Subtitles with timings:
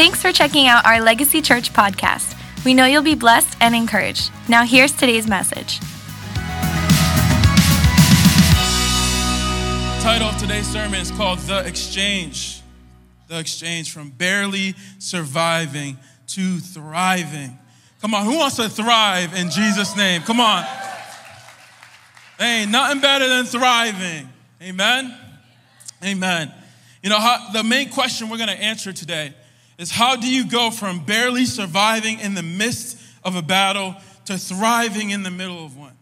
[0.00, 2.34] Thanks for checking out our Legacy Church podcast.
[2.64, 4.30] We know you'll be blessed and encouraged.
[4.48, 5.78] Now, here's today's message.
[9.98, 12.62] The title of today's sermon is called The Exchange.
[13.28, 17.58] The Exchange from barely surviving to thriving.
[18.00, 20.22] Come on, who wants to thrive in Jesus' name?
[20.22, 20.64] Come on.
[22.40, 24.30] Ain't nothing better than thriving.
[24.62, 25.14] Amen?
[26.02, 26.54] Amen.
[27.02, 29.34] You know, the main question we're going to answer today
[29.80, 34.36] is how do you go from barely surviving in the midst of a battle to
[34.36, 35.96] thriving in the middle of one?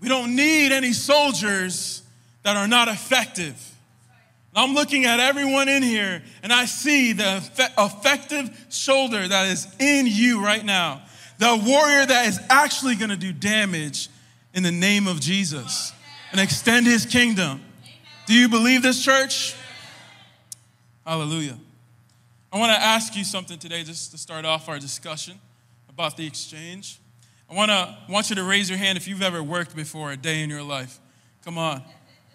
[0.00, 2.02] We don't need any soldiers
[2.42, 3.54] that are not effective.
[4.56, 7.42] I'm looking at everyone in here and I see the
[7.76, 11.02] effective shoulder that is in you right now.
[11.38, 14.08] The warrior that is actually going to do damage
[14.54, 15.92] in the name of Jesus
[16.32, 17.60] and extend his kingdom.
[18.24, 19.54] Do you believe this, church?
[21.04, 21.58] Hallelujah.
[22.52, 25.38] I want to ask you something today just to start off our discussion
[25.88, 26.98] about the exchange.
[27.48, 30.16] I want to want you to raise your hand if you've ever worked before a
[30.16, 30.98] day in your life.
[31.44, 31.80] Come on.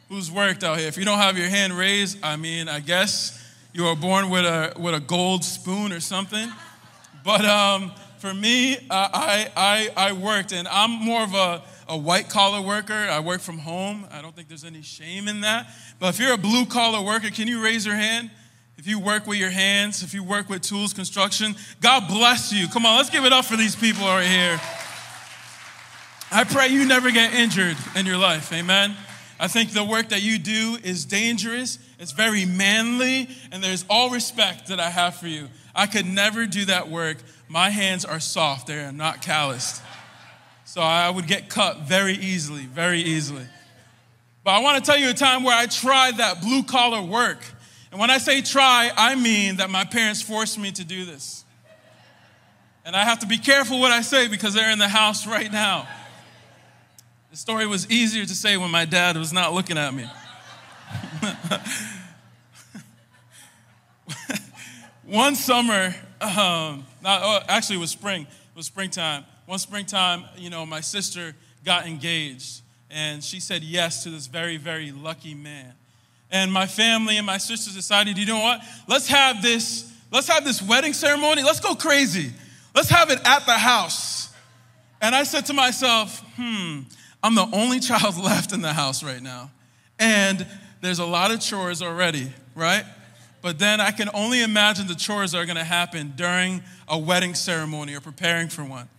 [0.07, 0.87] Who's worked out here?
[0.87, 4.45] If you don't have your hand raised, I mean, I guess you were born with
[4.45, 6.49] a with a gold spoon or something.
[7.25, 11.97] But um, for me, uh, I, I I worked, and I'm more of a a
[11.97, 12.93] white collar worker.
[12.93, 14.07] I work from home.
[14.11, 15.67] I don't think there's any shame in that.
[15.99, 18.31] But if you're a blue collar worker, can you raise your hand?
[18.77, 22.67] If you work with your hands, if you work with tools, construction, God bless you.
[22.67, 24.59] Come on, let's give it up for these people right here.
[26.31, 28.51] I pray you never get injured in your life.
[28.51, 28.95] Amen.
[29.39, 34.09] I think the work that you do is dangerous, it's very manly, and there's all
[34.09, 35.49] respect that I have for you.
[35.73, 37.17] I could never do that work.
[37.49, 39.81] My hands are soft, they are not calloused.
[40.65, 43.45] So I would get cut very easily, very easily.
[44.43, 47.39] But I want to tell you a time where I tried that blue collar work.
[47.95, 51.45] And when I say try, I mean that my parents forced me to do this.
[52.83, 55.49] And I have to be careful what I say because they're in the house right
[55.49, 55.87] now.
[57.31, 60.09] The story was easier to say when my dad was not looking at me.
[65.05, 68.23] One summer, um, not, oh, actually, it was spring.
[68.23, 71.33] It was springtime one springtime, you know, my sister
[71.63, 75.73] got engaged and she said yes to this very, very lucky man.
[76.31, 78.61] And my family and my sisters decided, you know what?
[78.87, 81.43] Let's have this, let's have this wedding ceremony.
[81.43, 82.31] Let's go crazy.
[82.73, 84.33] Let's have it at the house.
[85.01, 86.81] And I said to myself, hmm,
[87.23, 89.51] I'm the only child left in the house right now.
[89.99, 90.45] And
[90.81, 92.83] there's a lot of chores already, right?
[93.41, 97.35] But then I can only imagine the chores that are gonna happen during a wedding
[97.35, 98.89] ceremony or preparing for one.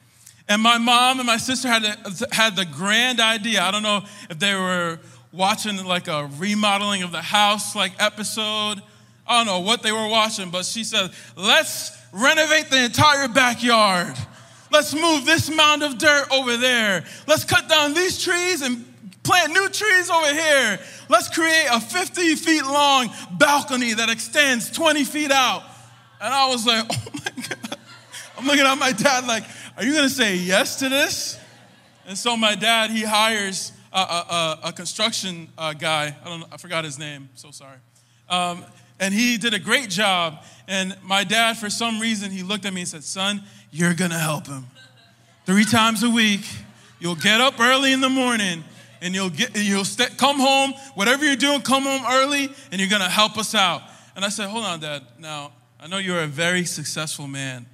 [0.49, 3.63] And my mom and my sister had, a, had the grand idea.
[3.63, 5.01] I don't know if they were
[5.33, 8.83] watching like a remodeling of the house like episode.
[9.27, 14.15] I don't know what they were watching, but she said, let's renovate the entire backyard.
[14.71, 17.05] Let's move this mound of dirt over there.
[17.27, 18.85] Let's cut down these trees and
[19.23, 20.79] plant new trees over here.
[21.09, 25.63] Let's create a 50 feet long balcony that extends 20 feet out.
[26.21, 27.79] And I was like, oh my God.
[28.39, 29.45] I'm looking at my dad like,
[29.77, 31.39] are you going to say yes to this?
[32.07, 36.17] And so my dad, he hires a, a, a construction uh, guy.
[36.25, 37.29] I don't know, I forgot his name.
[37.35, 37.79] So sorry.
[38.29, 38.65] Um,
[38.99, 40.43] and he did a great job.
[40.69, 44.11] And my dad, for some reason, he looked at me and said, Son, you're going
[44.11, 44.67] to help him.
[45.45, 46.45] Three times a week,
[46.99, 48.65] you'll get up early in the morning
[49.01, 52.91] and you'll get you'll st- come home whatever you're doing come home early and you're
[52.91, 53.83] going to help us out
[54.15, 57.67] and i said hold on dad now i know you're a very successful man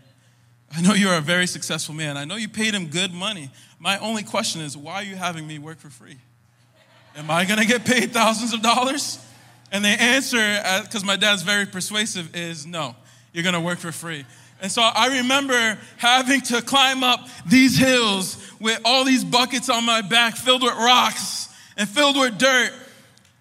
[0.74, 2.16] I know you're a very successful man.
[2.16, 3.50] I know you paid him good money.
[3.78, 6.16] My only question is, why are you having me work for free?
[7.14, 9.18] Am I gonna get paid thousands of dollars?
[9.70, 12.96] And the answer, uh, because my dad's very persuasive, is no,
[13.32, 14.24] you're gonna work for free.
[14.62, 19.84] And so I remember having to climb up these hills with all these buckets on
[19.84, 22.72] my back filled with rocks and filled with dirt,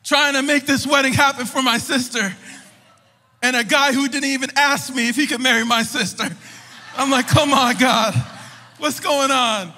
[0.04, 2.36] trying to make this wedding happen for my sister.
[3.42, 6.26] And a guy who didn't even ask me if he could marry my sister.
[6.98, 8.14] I'm like, come on, God,
[8.78, 9.74] what's going on?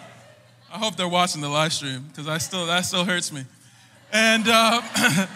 [0.71, 3.43] I hope they're watching the live stream because I still that still hurts me.
[4.11, 4.81] And uh,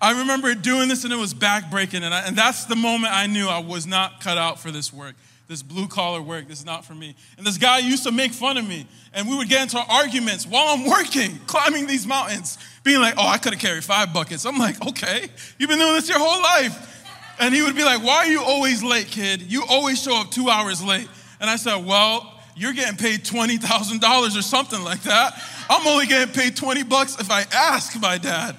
[0.00, 3.48] I remember doing this and it was backbreaking, and, and that's the moment I knew
[3.48, 5.16] I was not cut out for this work,
[5.48, 6.46] this blue collar work.
[6.46, 7.16] This is not for me.
[7.36, 10.46] And this guy used to make fun of me, and we would get into arguments
[10.46, 14.46] while I'm working, climbing these mountains, being like, "Oh, I could have carried five buckets."
[14.46, 15.28] I'm like, "Okay,
[15.58, 16.97] you've been doing this your whole life."
[17.40, 19.42] And he would be like, Why are you always late, kid?
[19.42, 21.08] You always show up two hours late.
[21.40, 25.40] And I said, Well, you're getting paid $20,000 or something like that.
[25.70, 28.56] I'm only getting paid 20 bucks if I ask my dad.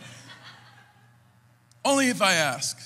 [1.84, 2.78] Only if I ask.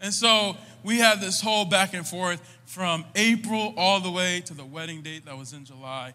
[0.00, 4.54] And so we had this whole back and forth from April all the way to
[4.54, 6.14] the wedding date that was in July.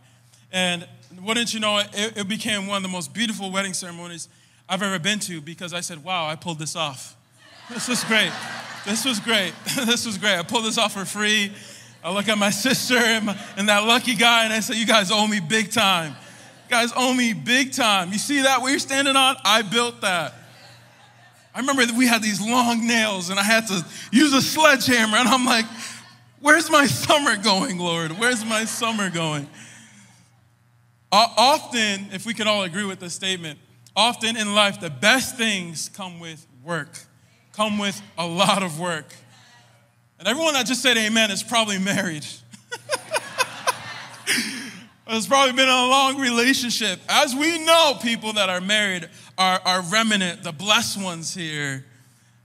[0.51, 0.88] And
[1.21, 4.30] wouldn't you know, it, it became one of the most beautiful wedding ceremonies
[4.69, 7.15] I've ever been to because I said, wow, I pulled this off.
[7.69, 8.31] This was great.
[8.87, 9.53] This was great.
[9.85, 10.39] this was great.
[10.39, 11.51] I pulled this off for free.
[12.01, 14.85] I look at my sister and, my, and that lucky guy and I say, you
[14.85, 16.11] guys owe me big time.
[16.13, 18.13] You guys owe me big time.
[18.13, 19.35] You see that what you're standing on?
[19.43, 20.33] I built that.
[21.53, 25.17] I remember that we had these long nails and I had to use a sledgehammer
[25.17, 25.65] and I'm like,
[26.39, 28.11] where's my summer going, Lord?
[28.13, 29.49] Where's my summer going?
[31.11, 33.59] Often, if we could all agree with this statement,
[33.97, 36.99] often in life, the best things come with work,
[37.57, 39.12] come with a lot of work.
[40.19, 42.25] And everyone that just said amen is probably married.
[45.09, 47.00] It's probably been a long relationship.
[47.07, 49.07] As we know, people that are married
[49.38, 51.86] are, are remnant, the blessed ones here.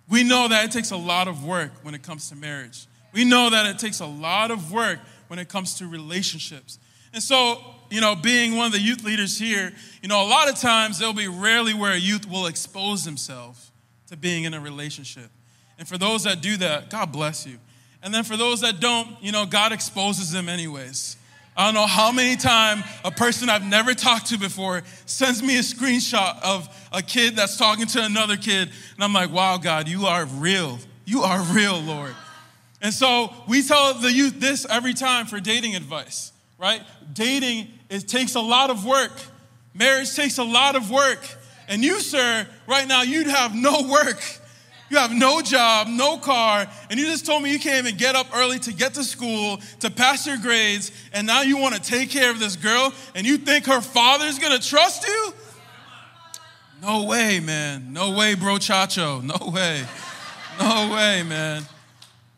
[0.09, 2.87] We know that it takes a lot of work when it comes to marriage.
[3.13, 6.79] We know that it takes a lot of work when it comes to relationships.
[7.13, 7.61] And so,
[7.91, 11.01] you know, being one of the youth leaders here, you know, a lot of times
[11.01, 13.72] there'll be rarely where a youth will expose himself
[14.13, 15.31] to being in a relationship.
[15.79, 17.59] And for those that do that, God bless you.
[18.03, 21.17] And then for those that don't, you know, God exposes them anyways.
[21.57, 25.57] I don't know how many times a person I've never talked to before sends me
[25.57, 28.71] a screenshot of a kid that's talking to another kid.
[28.95, 30.79] And I'm like, wow, God, you are real.
[31.07, 32.15] You are real, Lord.
[32.83, 36.83] And so we tell the youth this every time for dating advice, right?
[37.15, 39.13] Dating, it takes a lot of work.
[39.75, 41.21] Marriage takes a lot of work.
[41.69, 44.23] And you, sir, right now, you'd have no work
[44.93, 48.15] you have no job, no car, and you just told me you can't even get
[48.15, 51.81] up early to get to school, to pass your grades, and now you want to
[51.81, 55.33] take care of this girl, and you think her father's gonna trust you?
[56.83, 57.95] No way, man.
[57.95, 59.23] No way, bro, chacho.
[59.23, 59.83] No way.
[60.61, 61.63] No way, man.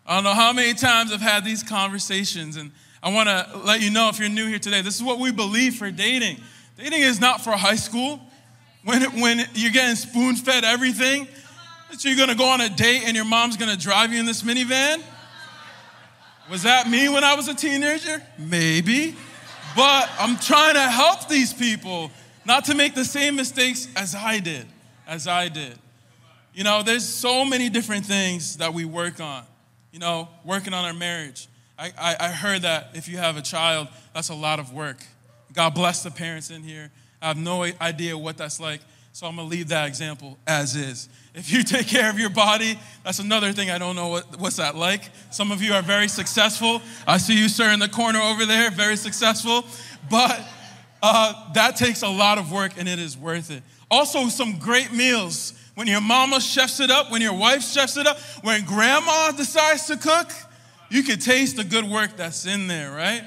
[0.07, 2.71] I don't know how many times I've had these conversations, and
[3.03, 5.33] I want to let you know if you're new here today, this is what we
[5.33, 6.41] believe for dating.
[6.79, 8.21] Dating is not for high school.
[8.85, 11.27] When, when you're getting spoon fed everything,
[11.97, 14.43] so you're gonna go on a date and your mom's gonna drive you in this
[14.43, 15.03] minivan?
[16.51, 18.23] Was that me when I was a teenager?
[18.39, 19.17] Maybe.
[19.75, 22.11] But I'm trying to help these people
[22.45, 24.67] not to make the same mistakes as I did,
[25.07, 25.79] as I did.
[26.53, 29.45] You know, there's so many different things that we work on.
[29.93, 31.49] You know, working on our marriage.
[31.79, 34.99] I, I, I heard that if you have a child, that's a lot of work.
[35.53, 36.91] God bless the parents in here.
[37.25, 38.81] I have no idea what that's like.
[39.13, 41.09] So I'm gonna leave that example as is.
[41.35, 44.57] If you take care of your body, that's another thing I don't know what, what's
[44.57, 45.09] that like.
[45.31, 46.83] Some of you are very successful.
[47.07, 49.65] I see you, sir, in the corner over there, very successful.
[50.11, 50.39] But
[51.03, 53.63] uh, that takes a lot of work and it is worth it.
[53.91, 55.55] Also, some great meals.
[55.77, 59.87] When your mama chefs it up, when your wife chefs it up, when grandma decides
[59.87, 60.31] to cook,
[60.91, 63.23] you can taste the good work that's in there, right?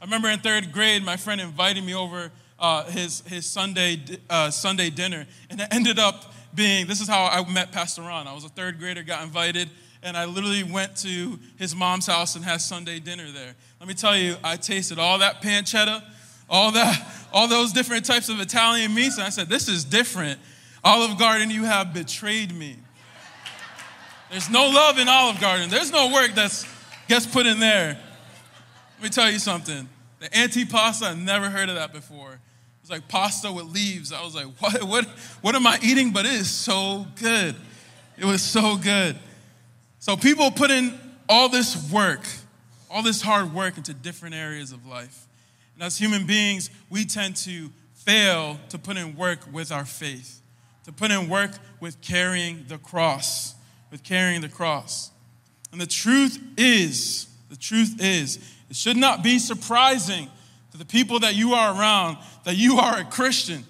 [0.00, 4.50] I remember in third grade, my friend invited me over uh, his, his Sunday, uh,
[4.50, 5.26] Sunday dinner.
[5.48, 8.28] And it ended up being this is how I met Pastor Ron.
[8.28, 9.70] I was a third grader, got invited,
[10.02, 13.54] and I literally went to his mom's house and had Sunday dinner there.
[13.78, 16.02] Let me tell you, I tasted all that pancetta,
[16.48, 20.38] all that, all those different types of Italian meats, and I said, This is different.
[20.82, 22.76] Olive Garden, you have betrayed me.
[24.30, 25.68] There's no love in Olive Garden.
[25.68, 26.66] There's no work that
[27.08, 27.98] gets put in there.
[28.96, 29.88] Let me tell you something.
[30.20, 32.38] The antipasta, I've never heard of that before
[32.88, 34.12] like pasta with leaves.
[34.12, 35.04] I was like, what, what,
[35.42, 36.12] what am I eating?
[36.12, 37.54] But it is so good.
[38.16, 39.18] It was so good.
[39.98, 42.26] So people put in all this work,
[42.90, 45.26] all this hard work into different areas of life.
[45.74, 50.40] And as human beings, we tend to fail to put in work with our faith,
[50.84, 53.54] to put in work with carrying the cross,
[53.90, 55.10] with carrying the cross.
[55.72, 60.28] And the truth is, the truth is, it should not be surprising
[60.72, 63.64] to the people that you are around that you are a Christian.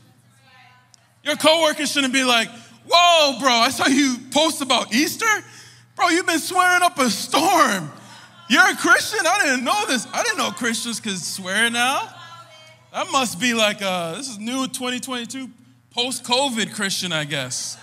[1.24, 2.48] Your coworkers shouldn't be like,
[2.90, 5.26] whoa, bro, I saw you post about Easter.
[5.96, 7.90] Bro, you've been swearing up a storm.
[8.48, 9.20] You're a Christian?
[9.26, 10.06] I didn't know this.
[10.12, 12.08] I didn't know Christians could swear now.
[12.92, 15.48] That must be like, a, this is new 2022
[15.90, 17.76] post COVID Christian, I guess.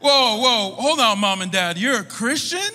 [0.00, 1.78] Whoa, whoa, hold on, mom and dad.
[1.78, 2.74] You're a Christian?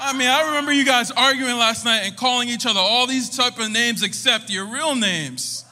[0.00, 3.36] I mean, I remember you guys arguing last night and calling each other all these
[3.36, 5.64] type of names except your real names.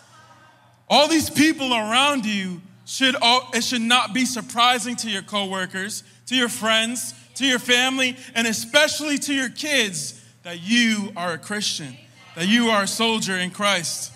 [0.89, 6.03] All these people around you should all, it should not be surprising to your coworkers,
[6.27, 11.39] to your friends, to your family, and especially to your kids that you are a
[11.39, 11.97] Christian,
[12.35, 14.13] that you are a soldier in Christ.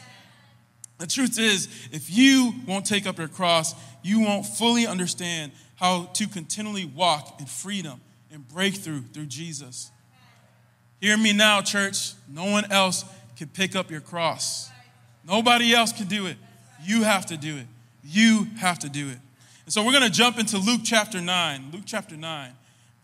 [0.99, 6.07] The truth is, if you won't take up your cross, you won't fully understand how
[6.15, 8.01] to continually walk in freedom
[8.33, 9.91] and breakthrough through Jesus.
[11.01, 12.13] Hear me now, church.
[12.29, 13.05] No one else
[13.37, 14.71] can pick up your cross.
[15.27, 16.37] Nobody else can do it.
[16.83, 17.67] You have to do it.
[18.05, 19.19] You have to do it.
[19.65, 21.71] And so we're going to jump into Luke chapter 9.
[21.73, 22.51] Luke chapter 9,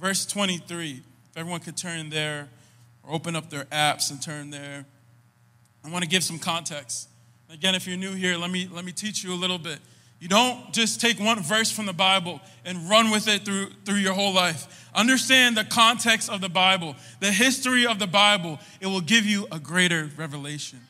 [0.00, 0.90] verse 23.
[0.90, 2.48] If everyone could turn there
[3.02, 4.84] or open up their apps and turn there.
[5.84, 7.08] I want to give some context.
[7.50, 9.78] Again, if you're new here, let me, let me teach you a little bit.
[10.18, 13.96] You don't just take one verse from the Bible and run with it through, through
[13.96, 14.88] your whole life.
[14.94, 18.58] Understand the context of the Bible, the history of the Bible.
[18.80, 20.80] It will give you a greater revelation.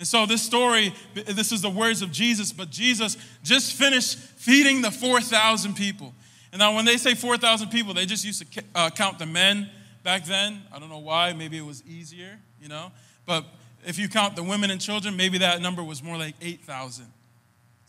[0.00, 4.80] And so, this story, this is the words of Jesus, but Jesus just finished feeding
[4.82, 6.14] the 4,000 people.
[6.52, 9.70] And now, when they say 4,000 people, they just used to uh, count the men
[10.02, 10.62] back then.
[10.72, 12.90] I don't know why, maybe it was easier, you know.
[13.26, 13.44] But
[13.86, 17.06] if you count the women and children, maybe that number was more like 8,000.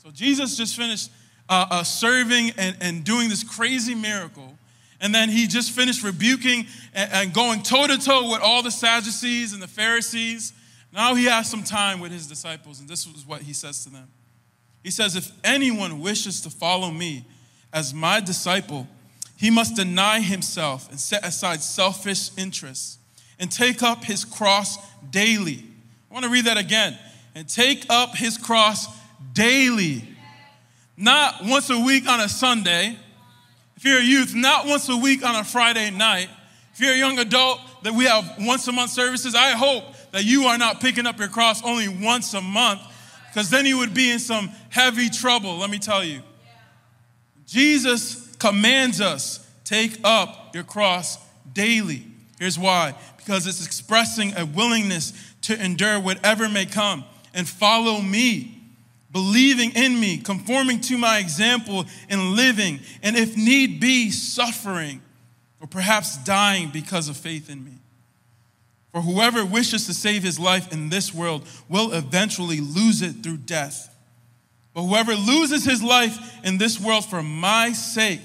[0.01, 1.11] So Jesus just finished
[1.47, 4.57] uh, uh, serving and, and doing this crazy miracle.
[4.99, 6.65] And then he just finished rebuking
[6.95, 10.53] and, and going toe to toe with all the Sadducees and the Pharisees.
[10.91, 13.91] Now he has some time with his disciples, and this is what he says to
[13.91, 14.07] them.
[14.83, 17.23] He says, If anyone wishes to follow me
[17.71, 18.87] as my disciple,
[19.37, 22.97] he must deny himself and set aside selfish interests
[23.39, 24.77] and take up his cross
[25.11, 25.63] daily.
[26.09, 26.97] I want to read that again.
[27.33, 28.87] And take up his cross
[29.33, 30.03] daily.
[30.97, 32.97] Not once a week on a Sunday.
[33.75, 36.29] If you're a youth, not once a week on a Friday night.
[36.73, 40.23] If you're a young adult, that we have once a month services, I hope that
[40.23, 42.81] you are not picking up your cross only once a month,
[43.27, 46.21] because then you would be in some heavy trouble, let me tell you.
[47.45, 51.17] Jesus commands us take up your cross
[51.53, 52.05] daily.
[52.39, 55.13] Here's why because it's expressing a willingness
[55.43, 58.60] to endure whatever may come and follow me
[59.11, 65.01] believing in me, conforming to my example and living, and if need be, suffering,
[65.59, 67.73] or perhaps dying because of faith in me.
[68.91, 73.37] For whoever wishes to save his life in this world will eventually lose it through
[73.37, 73.93] death.
[74.73, 78.21] But whoever loses his life in this world for my sake,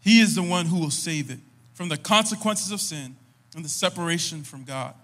[0.00, 1.38] he is the one who will save it
[1.74, 3.16] from the consequences of sin
[3.54, 4.94] and the separation from God.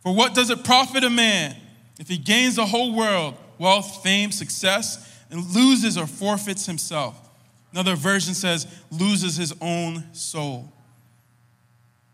[0.00, 1.56] For what does it profit a man
[1.98, 3.34] if he gains the whole world?
[3.60, 7.28] Wealth, fame, success, and loses or forfeits himself.
[7.72, 10.72] Another version says, loses his own soul.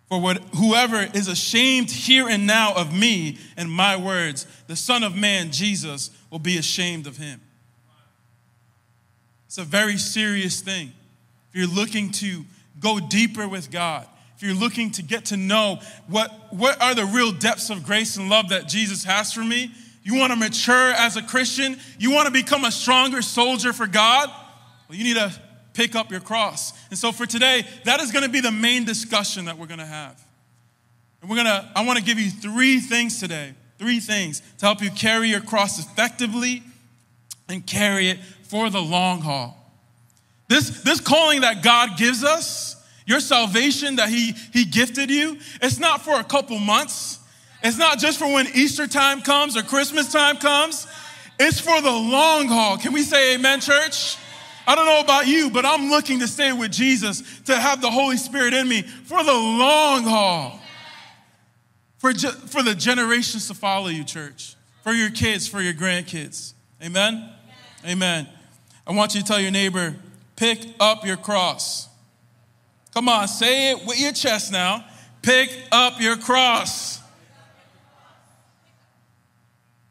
[0.08, 5.02] For what, whoever is ashamed here and now of me and my words, the Son
[5.02, 7.40] of Man, Jesus, will be ashamed of him.
[9.46, 10.92] It's a very serious thing.
[11.50, 12.44] If you're looking to
[12.78, 17.06] go deeper with God, if you're looking to get to know what, what are the
[17.06, 19.72] real depths of grace and love that Jesus has for me,
[20.06, 21.76] you want to mature as a Christian?
[21.98, 24.30] You want to become a stronger soldier for God?
[24.88, 25.32] Well, you need to
[25.72, 26.72] pick up your cross.
[26.90, 29.80] And so for today, that is going to be the main discussion that we're going
[29.80, 30.25] to have.
[31.20, 34.66] And we're going to, I want to give you three things today, three things to
[34.66, 36.62] help you carry your cross effectively
[37.48, 39.58] and carry it for the long haul.
[40.46, 45.80] This, this calling that God gives us, your salvation that he, he gifted you, it's
[45.80, 47.18] not for a couple months.
[47.62, 50.86] It's not just for when Easter time comes or Christmas time comes,
[51.38, 52.78] it's for the long haul.
[52.78, 54.16] Can we say amen, church?
[54.66, 57.90] I don't know about you, but I'm looking to stay with Jesus, to have the
[57.90, 60.60] Holy Spirit in me for the long haul.
[61.98, 64.56] For, ge- for the generations to follow you, church.
[64.82, 66.52] For your kids, for your grandkids.
[66.82, 67.30] Amen?
[67.86, 68.28] Amen.
[68.86, 69.96] I want you to tell your neighbor,
[70.36, 71.88] pick up your cross.
[72.92, 74.84] Come on, say it with your chest now.
[75.22, 77.00] Pick up your cross.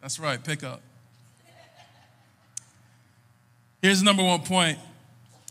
[0.06, 0.84] That's right, pick up.
[3.82, 4.78] Here's number one point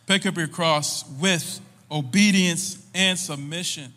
[0.06, 3.92] pick up your cross with obedience and submission.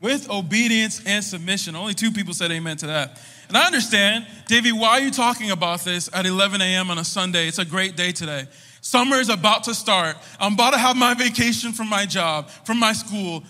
[0.00, 1.74] With obedience and submission.
[1.74, 3.20] Only two people said amen to that.
[3.48, 6.92] And I understand, Davey, why are you talking about this at 11 a.m.
[6.92, 7.48] on a Sunday?
[7.48, 8.46] It's a great day today.
[8.80, 10.16] Summer is about to start.
[10.38, 13.42] I'm about to have my vacation from my job, from my school.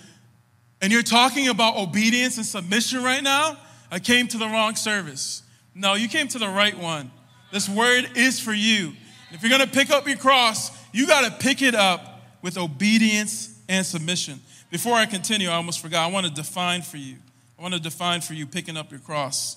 [0.81, 3.59] And you're talking about obedience and submission right now?
[3.91, 5.43] I came to the wrong service.
[5.75, 7.11] No, you came to the right one.
[7.53, 8.93] This word is for you.
[9.33, 12.57] If you're going to pick up your cross, you got to pick it up with
[12.57, 14.41] obedience and submission.
[14.71, 16.09] Before I continue, I almost forgot.
[16.09, 17.17] I want to define for you.
[17.59, 19.57] I want to define for you picking up your cross.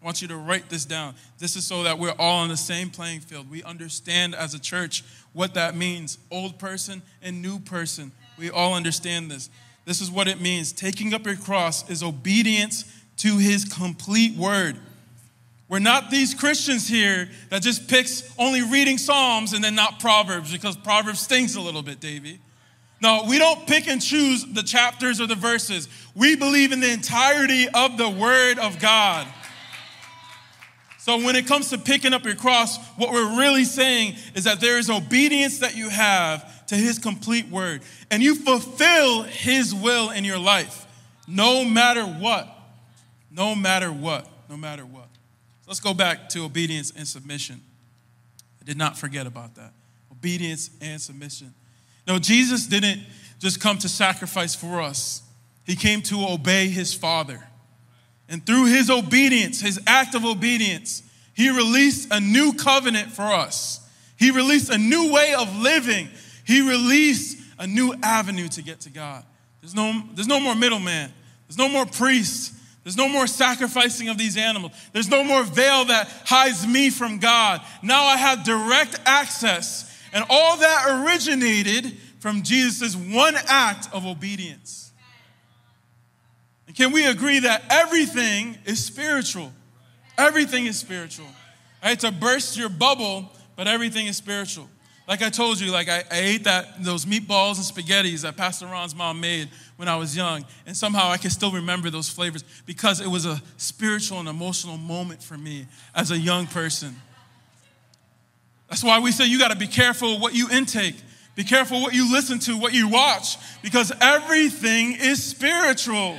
[0.00, 1.14] I want you to write this down.
[1.38, 3.50] This is so that we're all on the same playing field.
[3.50, 8.12] We understand as a church what that means old person and new person.
[8.38, 9.50] We all understand this.
[9.84, 10.72] This is what it means.
[10.72, 12.84] Taking up your cross is obedience
[13.18, 14.78] to his complete word
[15.68, 20.50] We're not these Christians here that just picks only reading Psalms and then not Proverbs
[20.50, 22.40] because Proverbs stings a little bit, Davy.
[23.00, 25.88] No, we don't pick and choose the chapters or the verses.
[26.14, 29.26] We believe in the entirety of the Word of God.
[30.98, 34.60] So when it comes to picking up your cross, what we're really saying is that
[34.60, 40.10] there is obedience that you have to His complete Word, and you fulfill His will
[40.10, 40.86] in your life,
[41.26, 42.48] no matter what.
[43.30, 44.28] No matter what.
[44.50, 45.07] No matter what.
[45.68, 47.60] Let's go back to obedience and submission.
[48.58, 49.74] I did not forget about that.
[50.10, 51.52] Obedience and submission.
[52.06, 53.02] No, Jesus didn't
[53.38, 55.22] just come to sacrifice for us,
[55.64, 57.46] He came to obey His Father.
[58.30, 61.02] And through His obedience, His act of obedience,
[61.34, 63.86] He released a new covenant for us.
[64.16, 66.08] He released a new way of living.
[66.46, 69.22] He released a new avenue to get to God.
[69.60, 71.12] There's no, there's no more middleman.
[71.46, 72.54] There's no more priest.
[72.88, 74.72] There's no more sacrificing of these animals.
[74.94, 77.60] There's no more veil that hides me from God.
[77.82, 79.94] Now I have direct access.
[80.14, 84.90] And all that originated from Jesus' one act of obedience.
[86.66, 89.52] And can we agree that everything is spiritual?
[90.16, 91.26] Everything is spiritual.
[91.84, 92.00] Right?
[92.00, 94.66] To burst your bubble, but everything is spiritual.
[95.08, 98.66] Like I told you, like I, I ate that those meatballs and spaghettis that Pastor
[98.66, 102.44] Ron's mom made when I was young, and somehow I can still remember those flavors
[102.66, 106.94] because it was a spiritual and emotional moment for me as a young person.
[108.68, 110.96] That's why we say you got to be careful what you intake.
[111.34, 116.18] Be careful what you listen to, what you watch, because everything is spiritual.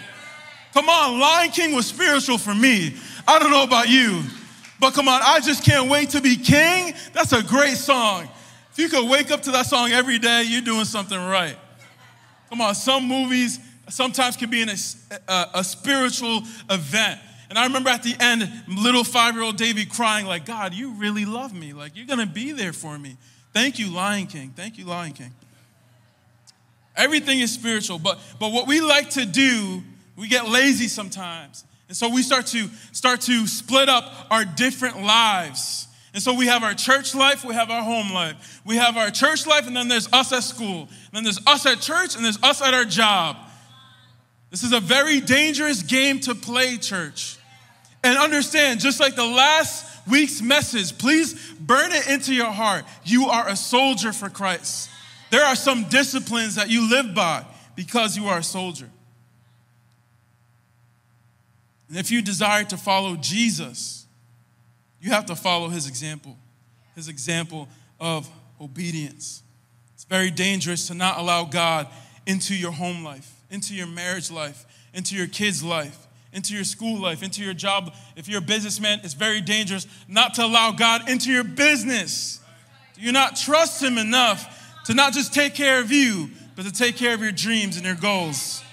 [0.74, 2.96] Come on, Lion King was spiritual for me.
[3.28, 4.24] I don't know about you,
[4.80, 6.96] but come on, I just can't wait to be king.
[7.14, 8.30] That's a great song.
[8.80, 11.58] You could wake up to that song every day, you're doing something right.
[12.50, 13.60] Come on, some movies
[13.90, 14.76] sometimes can be in a,
[15.28, 17.20] a, a spiritual event.
[17.50, 20.92] And I remember at the end, little five year old Davy crying, like, God, you
[20.92, 21.74] really love me.
[21.74, 23.18] Like, you're going to be there for me.
[23.52, 24.54] Thank you, Lion King.
[24.56, 25.34] Thank you, Lion King.
[26.96, 29.84] Everything is spiritual, but, but what we like to do,
[30.16, 31.66] we get lazy sometimes.
[31.90, 35.89] And so we start to start to split up our different lives.
[36.14, 38.62] And so we have our church life, we have our home life.
[38.66, 40.82] We have our church life, and then there's us at school.
[40.82, 43.38] And then there's us at church, and there's us at our job.
[44.50, 47.38] This is a very dangerous game to play, church.
[48.04, 52.86] And understand, just like the last week's message, please burn it into your heart.
[53.04, 54.90] You are a soldier for Christ.
[55.30, 57.46] There are some disciplines that you live by
[57.76, 58.90] because you are a soldier.
[61.88, 63.99] And if you desire to follow Jesus,
[65.02, 66.38] you have to follow his example,
[66.96, 67.68] his example
[68.00, 69.44] of obedience.
[69.94, 71.88] It's very dangerous to not allow God
[72.26, 77.00] into your home life, into your marriage life, into your kids' life, into your school
[77.00, 77.94] life, into your job.
[78.16, 82.40] If you're a businessman, it's very dangerous not to allow God into your business.
[82.96, 86.72] Do you not trust Him enough to not just take care of you, but to
[86.72, 88.64] take care of your dreams and your goals?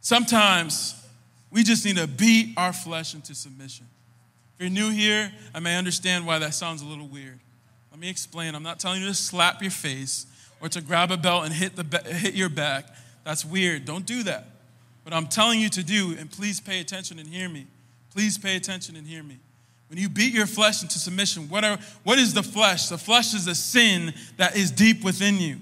[0.00, 0.94] Sometimes
[1.50, 3.86] we just need to beat our flesh into submission.
[4.60, 7.40] If you're new here, I may understand why that sounds a little weird.
[7.90, 8.54] Let me explain.
[8.54, 10.26] I'm not telling you to slap your face
[10.60, 12.84] or to grab a belt and hit, the, hit your back.
[13.24, 13.86] That's weird.
[13.86, 14.48] Don't do that.
[15.04, 17.68] What I'm telling you to do, and please pay attention and hear me.
[18.12, 19.38] Please pay attention and hear me.
[19.88, 22.90] When you beat your flesh into submission, what, are, what is the flesh?
[22.90, 25.56] The flesh is a sin that is deep within you.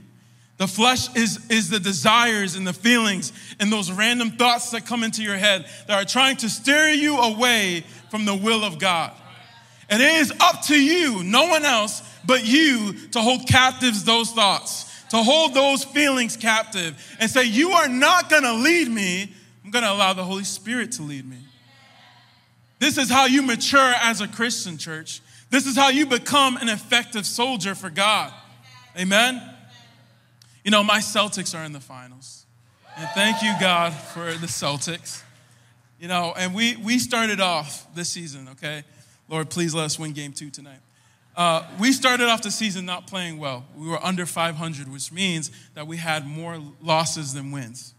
[0.59, 5.05] The flesh is, is the desires and the feelings and those random thoughts that come
[5.05, 9.13] into your head that are trying to steer you away from the will of God.
[9.89, 14.33] And it is up to you, no one else but you, to hold captives those
[14.33, 19.33] thoughts, to hold those feelings captive and say, You are not gonna lead me.
[19.65, 21.39] I'm gonna allow the Holy Spirit to lead me.
[22.81, 25.21] This is how you mature as a Christian church.
[25.51, 28.33] This is how you become an effective soldier for God.
[28.99, 29.41] Amen.
[30.69, 32.45] You know, my Celtics are in the finals.
[32.99, 35.23] And thank you, God, for the Celtics.
[35.99, 38.85] You know, and we, we started off this season, okay?
[39.31, 40.81] Lord, please let us win game two tonight.
[41.35, 43.65] Uh, we started off the season not playing well.
[43.79, 47.95] We were under 500, which means that we had more losses than wins.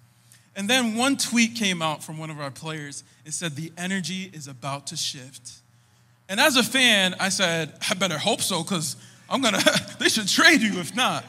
[0.55, 3.03] And then one tweet came out from one of our players.
[3.25, 5.53] It said, The energy is about to shift.
[6.29, 8.95] And as a fan, I said, I better hope so, because
[9.27, 9.63] I'm gonna,
[9.99, 11.25] they should trade you if not.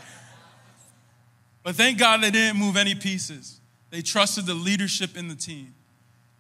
[1.63, 3.61] But thank God they didn't move any pieces.
[3.91, 5.75] They trusted the leadership in the team.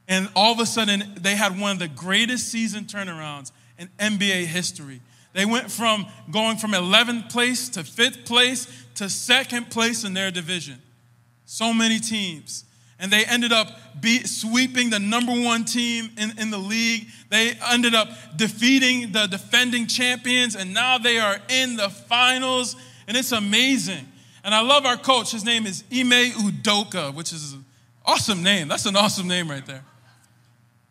[0.09, 4.47] And all of a sudden, they had one of the greatest season turnarounds in NBA
[4.47, 5.01] history.
[5.33, 10.31] They went from going from 11th place to 5th place to second place in their
[10.31, 10.83] division.
[11.45, 12.65] So many teams.
[12.99, 13.69] and they ended up
[14.03, 17.07] beat, sweeping the number one team in, in the league.
[17.31, 22.77] They ended up defeating the defending champions, and now they are in the finals,
[23.09, 24.07] and it's amazing.
[24.43, 25.33] And I love our coach.
[25.33, 27.65] His name is Ime Udoka, which is an
[28.05, 28.69] awesome name.
[28.69, 29.85] That's an awesome name right there.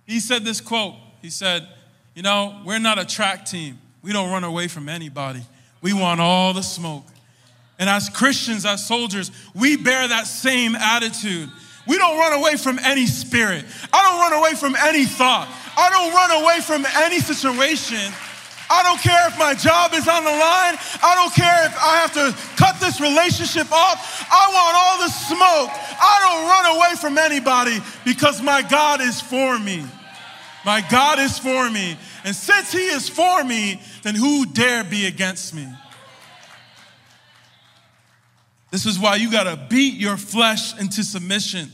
[0.06, 1.68] He said this quote He said,
[2.16, 5.42] You know, we're not a track team, we don't run away from anybody.
[5.82, 7.06] We want all the smoke.
[7.78, 11.50] And as Christians, as soldiers, we bear that same attitude.
[11.88, 13.64] We don't run away from any spirit.
[13.94, 15.48] I don't run away from any thought.
[15.78, 18.14] I don't run away from any situation.
[18.70, 20.78] I don't care if my job is on the line.
[21.02, 24.28] I don't care if I have to cut this relationship off.
[24.30, 25.72] I want all the smoke.
[26.00, 29.84] I don't run away from anybody because my God is for me.
[30.66, 31.98] My God is for me.
[32.24, 35.68] And since He is for me, then who dare be against me?
[38.72, 41.72] This is why you got to beat your flesh into submission.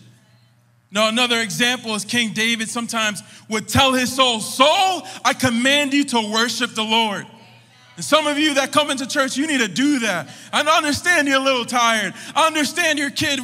[0.96, 6.06] Now, another example is King David sometimes would tell his soul, Soul, I command you
[6.06, 7.28] to worship the Lord.
[7.98, 10.30] And some of you that come into church, you need to do that.
[10.54, 12.14] I understand you're a little tired.
[12.34, 13.42] I understand your kid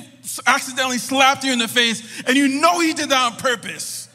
[0.47, 4.07] accidentally slapped you in the face, and you know he did that on purpose.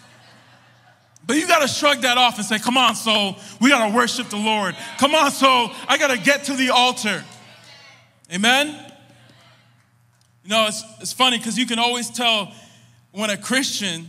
[1.27, 3.95] But you got to shrug that off and say, Come on, soul, we got to
[3.95, 4.75] worship the Lord.
[4.97, 7.23] Come on, soul, I got to get to the altar.
[8.33, 8.69] Amen?
[10.43, 12.53] You know, it's, it's funny because you can always tell
[13.17, 14.07] when a Christian,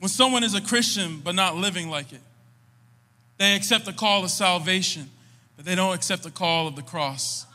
[0.00, 2.20] when someone is a Christian but not living like it,
[3.38, 5.08] they accept the call of salvation,
[5.56, 7.46] but they don't accept the call of the cross.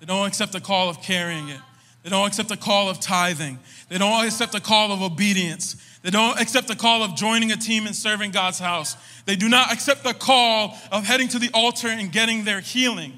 [0.00, 1.60] They don't accept the call of carrying it.
[2.02, 3.60] They don't accept the call of tithing.
[3.88, 5.76] They don't accept the call of obedience.
[6.02, 8.96] They don't accept the call of joining a team and serving God's house.
[9.26, 13.16] They do not accept the call of heading to the altar and getting their healing.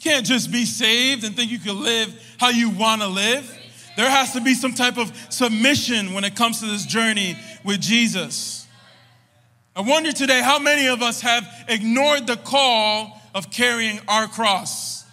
[0.00, 3.58] Can't just be saved and think you can live how you want to live.
[3.96, 7.80] There has to be some type of submission when it comes to this journey with
[7.80, 8.66] Jesus.
[9.76, 15.04] I wonder today how many of us have ignored the call of carrying our cross.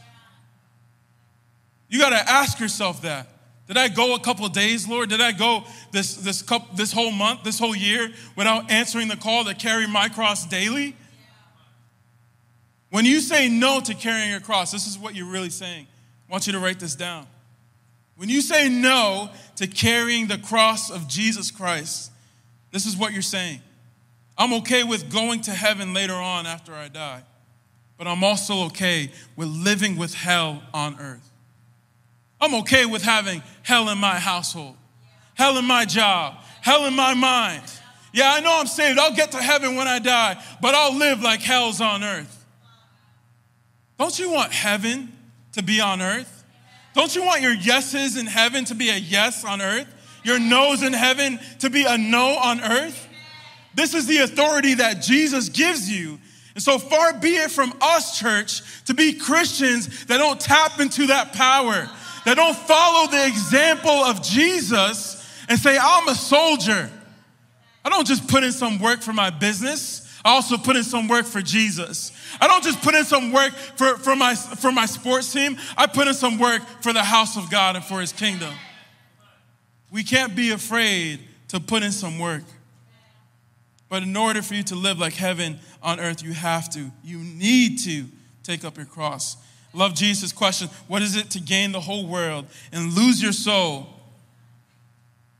[1.89, 3.27] You got to ask yourself that.
[3.67, 5.09] Did I go a couple days, Lord?
[5.09, 9.17] Did I go this, this, couple, this whole month, this whole year without answering the
[9.17, 10.95] call to carry my cross daily?
[12.97, 15.85] When you say no to carrying your cross, this is what you're really saying.
[16.27, 17.27] I want you to write this down.
[18.15, 22.11] When you say no to carrying the cross of Jesus Christ,
[22.71, 23.61] this is what you're saying.
[24.35, 27.21] I'm okay with going to heaven later on after I die,
[27.99, 31.29] but I'm also okay with living with hell on earth.
[32.41, 34.75] I'm okay with having hell in my household,
[35.35, 37.61] hell in my job, hell in my mind.
[38.11, 38.97] Yeah, I know I'm saved.
[38.97, 42.36] I'll get to heaven when I die, but I'll live like hell's on earth.
[43.97, 45.11] Don't you want heaven
[45.53, 46.43] to be on earth?
[46.93, 49.87] Don't you want your yeses in heaven to be a yes on earth?
[50.23, 53.07] Your no's in heaven to be a no on earth?
[53.75, 56.19] This is the authority that Jesus gives you.
[56.55, 61.07] And so far be it from us, church, to be Christians that don't tap into
[61.07, 61.87] that power,
[62.25, 66.89] that don't follow the example of Jesus and say, I'm a soldier.
[67.85, 70.06] I don't just put in some work for my business.
[70.27, 72.11] I also put in some work for Jesus.
[72.41, 75.87] I don't just put in some work for, for, my, for my sports team, I
[75.87, 78.53] put in some work for the house of God and for his kingdom.
[79.89, 82.43] We can't be afraid to put in some work.
[83.87, 87.19] But in order for you to live like heaven on earth, you have to, you
[87.19, 88.03] need to
[88.43, 89.37] take up your cross.
[89.73, 93.87] Love Jesus' question What is it to gain the whole world and lose your soul?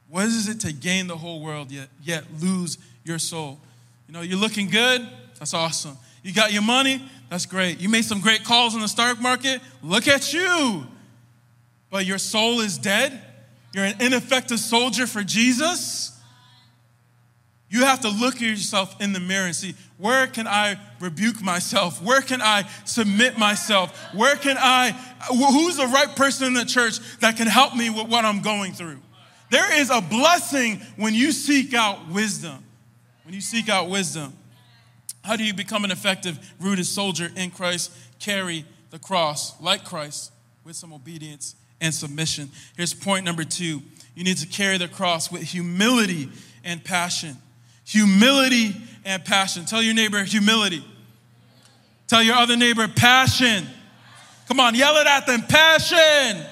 [0.08, 3.60] What is it to gain the whole world yet, yet lose your soul?
[4.07, 5.07] You know, you're looking good.
[5.39, 5.97] That's awesome.
[6.23, 7.01] You got your money.
[7.29, 7.79] That's great.
[7.79, 9.61] You made some great calls in the stock market.
[9.83, 10.85] Look at you.
[11.89, 13.21] But your soul is dead.
[13.73, 16.17] You're an ineffective soldier for Jesus.
[17.69, 21.41] You have to look at yourself in the mirror and see where can I rebuke
[21.41, 22.01] myself?
[22.01, 23.97] Where can I submit myself?
[24.13, 24.91] Where can I,
[25.29, 28.71] who's the right person in the church that can help me with what I'm going
[28.71, 28.99] through?
[29.51, 32.63] There is a blessing when you seek out wisdom
[33.27, 34.31] when you seek out wisdom,
[35.21, 37.91] how do you become an effective, rooted soldier in Christ?
[38.19, 40.31] Carry the cross like Christ
[40.63, 42.49] with some obedience and submission.
[42.77, 43.81] Here's point number two
[44.15, 46.29] you need to carry the cross with humility
[46.63, 47.35] and passion.
[47.83, 49.65] Humility and passion.
[49.65, 50.85] Tell your neighbor, humility.
[52.07, 53.67] Tell your other neighbor, passion.
[54.47, 56.45] Come on, yell it at them, passion.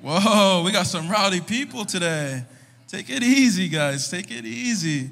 [0.00, 2.42] Whoa, we got some rowdy people today.
[2.88, 4.10] Take it easy, guys.
[4.10, 5.10] Take it easy.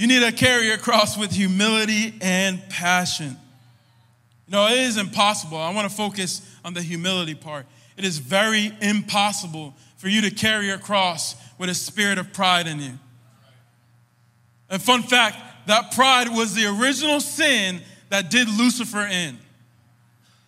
[0.00, 3.36] You need to carry your cross with humility and passion.
[4.46, 5.58] You know, it is impossible.
[5.58, 7.66] I want to focus on the humility part.
[7.98, 12.66] it is very impossible for you to carry your cross with a spirit of pride
[12.66, 12.92] in you.
[14.70, 15.36] And fun fact
[15.66, 19.36] that pride was the original sin that did Lucifer in.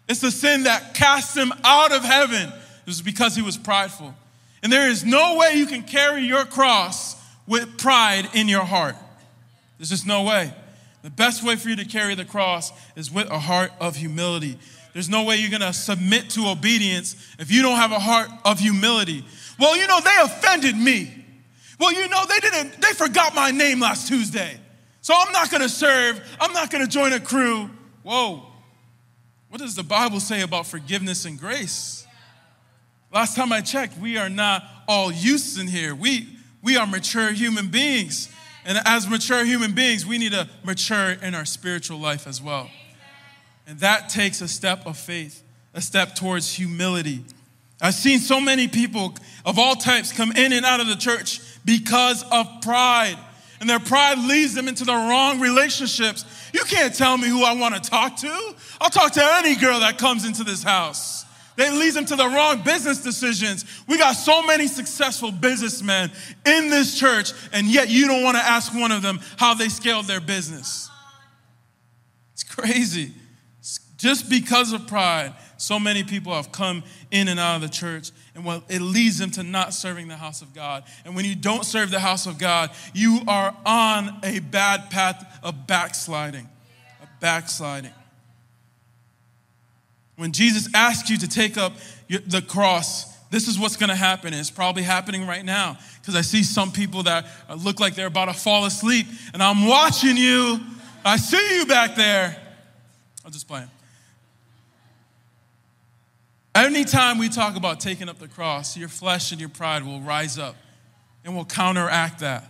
[0.08, 2.48] It's the sin that cast him out of heaven.
[2.48, 4.14] It was because he was prideful.
[4.62, 8.96] And there is no way you can carry your cross with pride in your heart.
[9.83, 10.55] There's just no way.
[11.03, 14.57] The best way for you to carry the cross is with a heart of humility.
[14.92, 18.29] There's no way you're going to submit to obedience if you don't have a heart
[18.45, 19.25] of humility.
[19.59, 21.12] Well, you know, they offended me.
[21.81, 24.57] Well, you know, they didn't, they forgot my name last Tuesday.
[25.01, 26.23] So I'm not going to serve.
[26.40, 27.68] I'm not going to join a crew.
[28.05, 28.47] Whoa.
[29.49, 32.07] What does the Bible say about forgiveness and grace?
[33.12, 35.92] Last time I checked, we are not all youths in here.
[35.92, 36.29] We,
[36.62, 38.29] we are mature human beings.
[38.64, 42.70] And as mature human beings, we need to mature in our spiritual life as well.
[43.66, 45.42] And that takes a step of faith,
[45.75, 47.25] a step towards humility.
[47.81, 51.40] I've seen so many people of all types come in and out of the church
[51.64, 53.18] because of pride.
[53.61, 56.25] And their pride leads them into the wrong relationships.
[56.53, 58.55] You can't tell me who I want to talk to.
[58.81, 61.21] I'll talk to any girl that comes into this house.
[61.56, 63.64] That leads them to the wrong business decisions.
[63.86, 66.10] We got so many successful businessmen
[66.46, 69.68] in this church, and yet you don't want to ask one of them how they
[69.68, 70.88] scaled their business.
[72.32, 73.12] It's crazy.
[73.98, 78.10] Just because of pride, so many people have come in and out of the church,
[78.34, 80.82] and well, it leads them to not serving the house of God.
[81.04, 85.38] And when you don't serve the house of God, you are on a bad path
[85.42, 86.48] of backsliding.
[87.02, 87.92] A backsliding.
[90.16, 91.72] When Jesus asks you to take up
[92.09, 94.35] the cross, this is what's going to happen.
[94.35, 98.27] It's probably happening right now because I see some people that look like they're about
[98.27, 100.61] to fall asleep, and I'm watching you.
[101.05, 102.37] I see you back there.
[103.25, 103.70] I'm just playing.
[106.55, 110.38] Anytime we talk about taking up the cross, your flesh and your pride will rise
[110.38, 110.55] up
[111.25, 112.44] and will counteract that.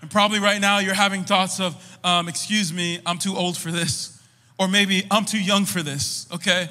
[0.00, 3.70] And probably right now you're having thoughts of, um, excuse me, I'm too old for
[3.70, 4.20] this.
[4.58, 6.68] Or maybe I'm too young for this, okay?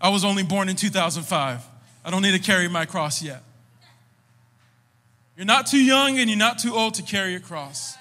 [0.00, 1.64] I was only born in 2005.
[2.04, 3.42] I don't need to carry my cross yet.
[5.36, 7.96] You're not too young and you're not too old to carry your cross.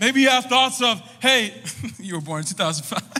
[0.00, 1.62] Maybe you have thoughts of, hey,
[1.98, 3.18] you were born in 2005.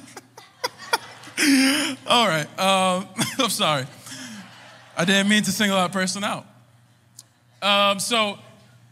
[2.07, 3.07] All right, um,
[3.38, 3.87] I'm sorry.
[4.96, 6.46] I didn't mean to single that person out.
[7.62, 8.38] Um, so,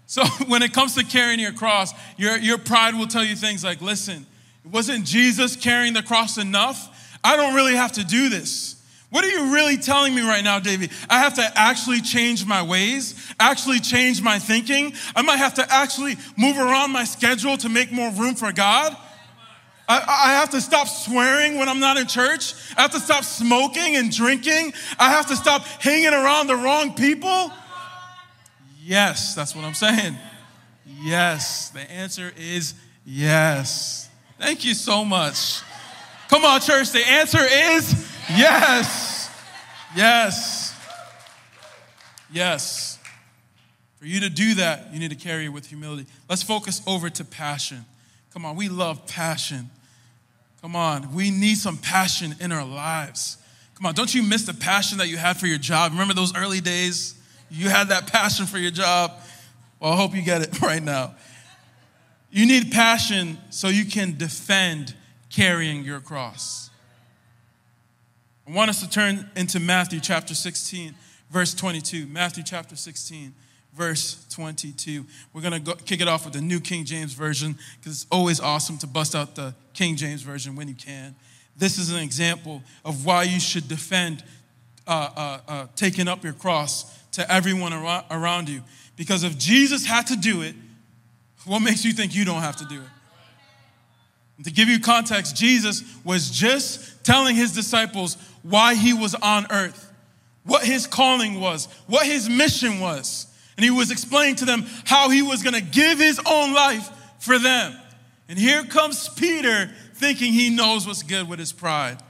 [0.06, 3.64] so when it comes to carrying your cross, your, your pride will tell you things
[3.64, 4.26] like, listen,
[4.70, 7.16] wasn't Jesus carrying the cross enough?
[7.24, 8.77] I don't really have to do this.
[9.10, 10.90] What are you really telling me right now, David?
[11.08, 14.92] I have to actually change my ways, actually change my thinking.
[15.16, 18.94] I might have to actually move around my schedule to make more room for God.
[19.88, 22.52] I, I, have to stop swearing when I'm not in church.
[22.76, 24.74] I have to stop smoking and drinking.
[24.98, 27.50] I have to stop hanging around the wrong people.
[28.84, 30.14] Yes, that's what I'm saying.
[30.84, 32.74] Yes, the answer is
[33.06, 34.10] yes.
[34.38, 35.62] Thank you so much.
[36.28, 39.30] Come on, church, the answer is Yes.
[39.96, 40.74] Yes.
[42.30, 42.98] Yes.
[43.98, 46.06] For you to do that, you need to carry it with humility.
[46.28, 47.84] Let's focus over to passion.
[48.32, 49.70] Come on, we love passion.
[50.60, 53.38] Come on, we need some passion in our lives.
[53.74, 55.92] Come on, don't you miss the passion that you had for your job?
[55.92, 57.14] Remember those early days?
[57.50, 59.12] You had that passion for your job.
[59.80, 61.14] Well, I hope you get it right now.
[62.30, 64.94] You need passion so you can defend
[65.30, 66.70] carrying your cross.
[68.48, 70.94] I want us to turn into Matthew chapter 16,
[71.30, 72.06] verse 22.
[72.06, 73.34] Matthew chapter 16,
[73.74, 75.04] verse 22.
[75.34, 78.40] We're going to kick it off with the New King James Version because it's always
[78.40, 81.14] awesome to bust out the King James Version when you can.
[81.58, 84.24] This is an example of why you should defend
[84.86, 88.62] uh, uh, uh, taking up your cross to everyone around you.
[88.96, 90.54] Because if Jesus had to do it,
[91.44, 92.88] what makes you think you don't have to do it?
[94.38, 99.46] And to give you context, Jesus was just telling his disciples why he was on
[99.50, 99.92] earth,
[100.44, 103.26] what his calling was, what his mission was.
[103.56, 106.88] And he was explaining to them how he was going to give his own life
[107.18, 107.76] for them.
[108.28, 111.98] And here comes Peter thinking he knows what's good with his pride.
[111.98, 112.02] It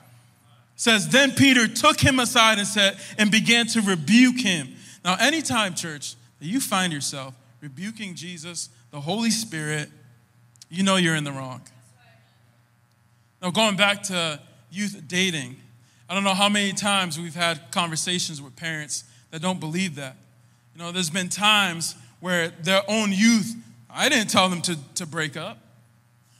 [0.76, 4.74] says, Then Peter took him aside and said, and began to rebuke him.
[5.04, 9.88] Now, anytime, church, that you find yourself rebuking Jesus, the Holy Spirit,
[10.68, 11.62] you know you're in the wrong.
[13.40, 15.56] Now, going back to youth dating,
[16.08, 20.16] I don't know how many times we've had conversations with parents that don't believe that.
[20.74, 23.54] You know, there's been times where their own youth,
[23.90, 25.58] I didn't tell them to, to break up.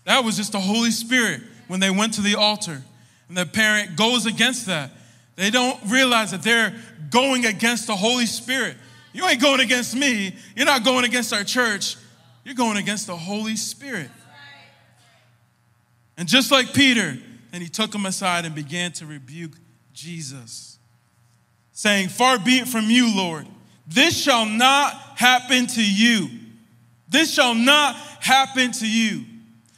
[0.05, 2.83] That was just the Holy Spirit when they went to the altar.
[3.29, 4.91] And the parent goes against that.
[5.37, 6.75] They don't realize that they're
[7.11, 8.77] going against the Holy Spirit.
[9.13, 10.35] You ain't going against me.
[10.57, 11.97] You're not going against our church.
[12.45, 14.11] You're going against the Holy Spirit.
[16.17, 17.19] And just like Peter,
[17.53, 19.53] and he took him aside and began to rebuke
[19.93, 20.79] Jesus,
[21.73, 23.47] saying, Far be it from you, Lord.
[23.87, 26.29] This shall not happen to you.
[27.09, 29.25] This shall not happen to you.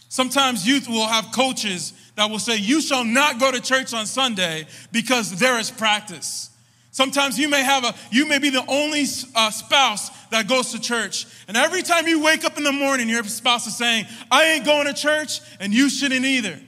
[0.09, 4.07] Sometimes youth will have coaches that will say, You shall not go to church on
[4.07, 6.51] Sunday because there is practice.
[6.91, 9.05] Sometimes you may have a, you may be the only
[9.37, 11.27] uh, spouse that goes to church.
[11.47, 14.65] And every time you wake up in the morning, your spouse is saying, I ain't
[14.65, 16.59] going to church, and you shouldn't either.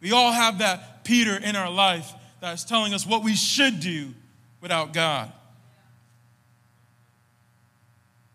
[0.00, 3.80] We all have that Peter in our life that is telling us what we should
[3.80, 4.14] do
[4.60, 5.32] without God.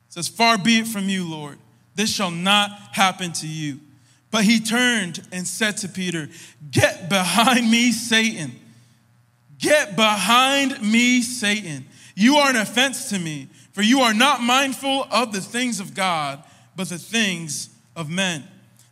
[0.08, 1.58] It says, Far be it from you, Lord.
[1.95, 3.80] This shall not happen to you.
[4.32, 6.28] But he turned and said to Peter,
[6.71, 8.60] Get behind me, Satan.
[9.60, 11.86] Get behind me, Satan.
[12.15, 15.93] You are an offense to me, for you are not mindful of the things of
[15.93, 16.43] God,
[16.76, 18.43] but the things of men.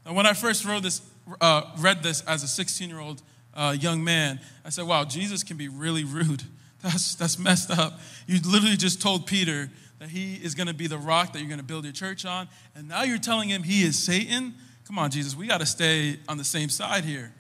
[0.06, 1.02] Now, when I first wrote this,
[1.40, 3.22] uh, read this as a 16 year old
[3.54, 6.44] uh, young man, I said, wow, Jesus can be really rude.
[6.82, 8.00] That's, that's messed up.
[8.26, 11.48] You literally just told Peter that he is going to be the rock that you're
[11.48, 14.56] going to build your church on, and now you're telling him he is Satan?
[14.88, 17.32] Come on, Jesus, we got to stay on the same side here.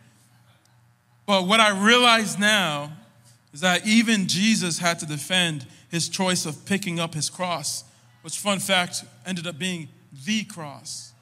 [1.26, 2.91] But what I realize now
[3.52, 7.84] is that even Jesus had to defend his choice of picking up his cross,
[8.22, 9.89] which, fun fact, ended up being
[10.26, 11.13] the cross.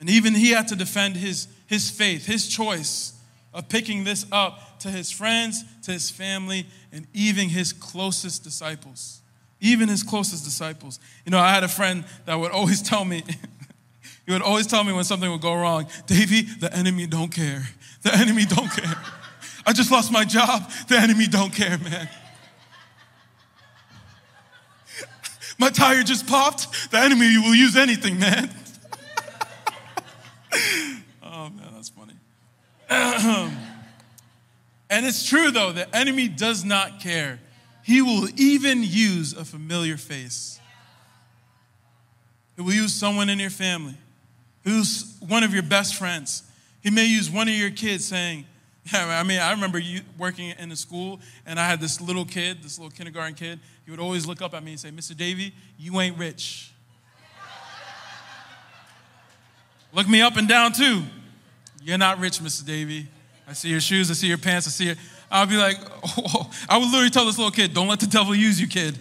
[0.00, 3.12] And even he had to defend his, his faith, his choice
[3.52, 9.20] of picking this up to his friends, to his family, and even his closest disciples.
[9.60, 11.00] Even his closest disciples.
[11.24, 13.24] You know, I had a friend that would always tell me,
[14.26, 17.68] he would always tell me when something would go wrong, Davey, the enemy don't care.
[18.02, 18.94] The enemy don't care.
[19.66, 20.70] I just lost my job.
[20.88, 22.08] The enemy don't care, man.
[25.58, 26.90] My tire just popped.
[26.92, 28.50] The enemy will use anything, man.
[31.22, 32.14] oh, man, that's funny.
[32.88, 33.52] and
[34.90, 37.40] it's true, though, the enemy does not care.
[37.82, 40.60] He will even use a familiar face.
[42.56, 43.96] He will use someone in your family,
[44.64, 46.42] who's one of your best friends.
[46.80, 48.46] He may use one of your kids saying,
[48.92, 52.24] yeah, I mean, I remember you working in the school, and I had this little
[52.24, 53.60] kid, this little kindergarten kid.
[53.84, 55.16] He would always look up at me and say, Mr.
[55.16, 56.72] Davy, you ain't rich.
[59.92, 61.02] look me up and down, too.
[61.82, 62.64] You're not rich, Mr.
[62.64, 63.06] Davy.
[63.48, 64.98] I see your shoes, I see your pants, I see it.
[65.30, 65.76] I'll be like,
[66.18, 68.98] oh, I would literally tell this little kid, don't let the devil use you, kid.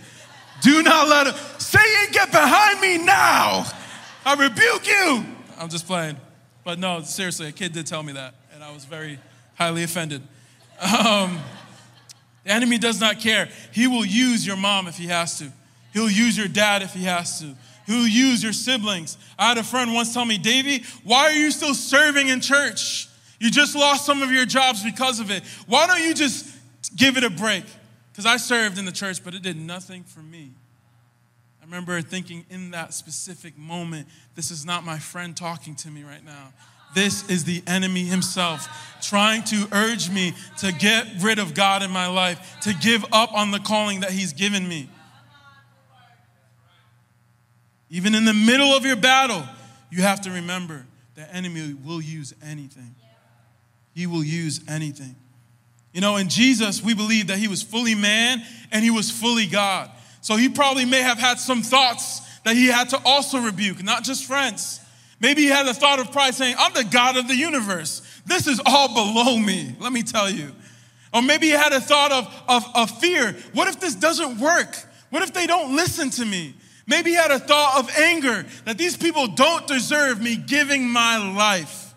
[0.62, 3.66] Do not let him, Satan, get behind me now.
[4.26, 5.26] I rebuke you.
[5.58, 6.18] I'm just playing.
[6.64, 9.20] But no, seriously, a kid did tell me that, and I was very
[9.56, 10.22] highly offended.
[10.82, 11.40] Um,
[12.44, 13.50] the enemy does not care.
[13.72, 15.52] He will use your mom if he has to.
[15.94, 17.56] He'll use your dad if he has to.
[17.88, 19.18] He'll use your siblings.
[19.40, 23.08] I had a friend once tell me, Davy, why are you still serving in church?
[23.40, 25.44] You just lost some of your jobs because of it.
[25.68, 26.54] Why don't you just
[26.96, 27.64] give it a break?
[28.12, 30.52] Because I served in the church, but it did nothing for me.
[31.62, 36.04] I remember thinking in that specific moment, this is not my friend talking to me
[36.04, 36.52] right now.
[36.94, 41.92] This is the enemy himself trying to urge me to get rid of God in
[41.92, 44.90] my life, to give up on the calling that he's given me.
[47.90, 49.44] Even in the middle of your battle,
[49.90, 52.96] you have to remember the enemy will use anything.
[53.94, 55.16] He will use anything.
[55.94, 59.48] You know, in Jesus, we believe that he was fully man and he was fully
[59.48, 59.90] God.
[60.22, 64.04] So he probably may have had some thoughts that he had to also rebuke, not
[64.04, 64.80] just friends.
[65.20, 68.02] Maybe he had a thought of pride saying, I'm the God of the universe.
[68.26, 70.52] This is all below me, let me tell you.
[71.14, 73.36] Or maybe he had a thought of, of, of fear.
[73.54, 74.76] What if this doesn't work?
[75.10, 76.54] What if they don't listen to me?
[76.88, 81.18] Maybe he had a thought of anger that these people don't deserve me giving my
[81.18, 81.94] life.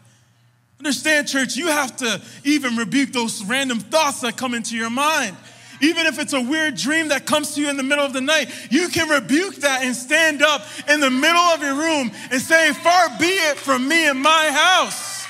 [0.81, 5.37] Understand, church, you have to even rebuke those random thoughts that come into your mind.
[5.81, 8.21] Even if it's a weird dream that comes to you in the middle of the
[8.21, 12.41] night, you can rebuke that and stand up in the middle of your room and
[12.41, 15.27] say, Far be it from me and my house.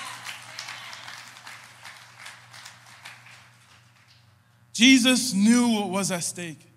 [4.73, 6.70] Jesus knew what was at stake.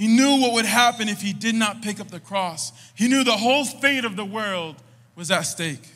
[0.00, 2.72] He knew what would happen if he did not pick up the cross.
[2.94, 4.76] He knew the whole fate of the world
[5.14, 5.86] was at stake.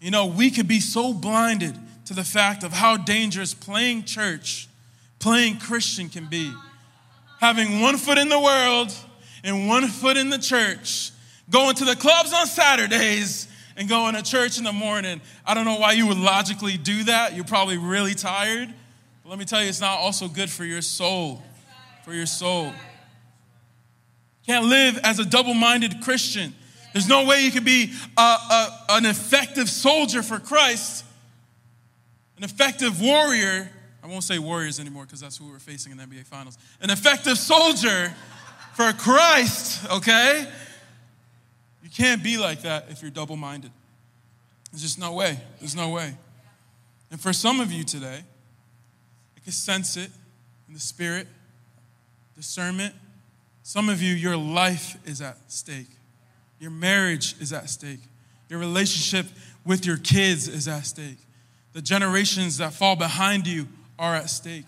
[0.00, 4.68] You know, we could be so blinded to the fact of how dangerous playing church
[5.18, 6.52] playing Christian can be.
[7.40, 8.94] Having one foot in the world
[9.42, 11.10] and one foot in the church,
[11.50, 15.20] going to the clubs on Saturdays and going to church in the morning.
[15.44, 17.34] I don't know why you would logically do that.
[17.34, 18.72] You're probably really tired.
[19.24, 21.42] But let me tell you, it's not also good for your soul.
[22.04, 22.66] For your soul.
[22.66, 22.72] You
[24.46, 26.54] can't live as a double minded Christian.
[26.92, 31.04] There's no way you can be a, a, an effective soldier for Christ,
[32.36, 33.70] an effective warrior.
[34.02, 36.58] I won't say warriors anymore because that's who we're facing in the NBA Finals.
[36.80, 38.12] An effective soldier
[38.74, 40.46] for Christ, okay?
[41.82, 43.70] You can't be like that if you're double minded.
[44.70, 45.38] There's just no way.
[45.60, 46.14] There's no way.
[47.10, 48.22] And for some of you today,
[49.36, 50.10] I can sense it
[50.66, 51.26] in the spirit,
[52.36, 52.94] discernment.
[53.62, 55.88] Some of you, your life is at stake.
[56.58, 58.00] Your marriage is at stake.
[58.48, 59.26] Your relationship
[59.64, 61.18] with your kids is at stake.
[61.72, 63.68] The generations that fall behind you
[63.98, 64.66] are at stake.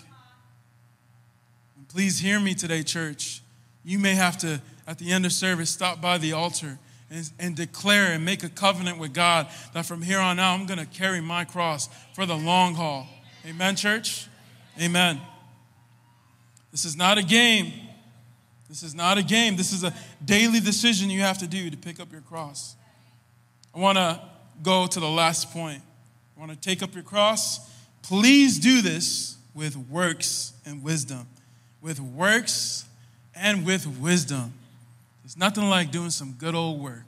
[1.77, 3.43] And please hear me today, church.
[3.85, 6.79] You may have to, at the end of service, stop by the altar
[7.11, 10.67] and, and declare and make a covenant with God that from here on out, I'm
[10.67, 13.07] going to carry my cross for the long haul.
[13.47, 14.29] Amen, church?
[14.81, 15.21] Amen.
[16.75, 17.73] This is not a game.
[18.69, 19.55] This is not a game.
[19.55, 19.95] This is a
[20.25, 22.75] daily decision you have to do to pick up your cross.
[23.73, 24.21] I want to
[24.61, 25.81] go to the last point.
[26.37, 27.71] I want to take up your cross.
[28.03, 31.29] Please do this with works and wisdom.
[31.81, 32.87] With works
[33.37, 34.53] and with wisdom.
[35.23, 37.05] There's nothing like doing some good old work.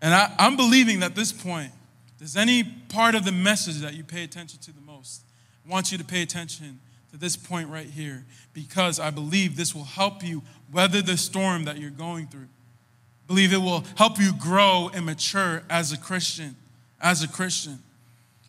[0.00, 1.72] And I, am believing that this point,
[2.20, 5.22] there's any part of the message that you pay attention to the most,
[5.66, 6.78] I want you to pay attention
[7.14, 10.42] to this point right here because I believe this will help you
[10.72, 12.48] weather the storm that you're going through.
[12.48, 16.56] I believe it will help you grow and mature as a Christian.
[17.00, 17.78] As a Christian.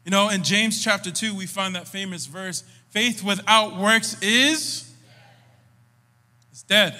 [0.03, 4.91] You know, in James chapter 2, we find that famous verse faith without works is
[6.51, 6.95] it's dead.